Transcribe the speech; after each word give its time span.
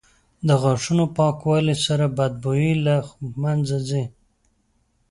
•د 0.47 0.49
غاښونو 0.61 1.05
پاکوالي 1.17 1.75
سره 1.85 2.05
بد 2.17 2.33
بوی 2.43 2.69
له 2.85 2.95
منځه 3.43 3.77
ځي. 3.89 4.03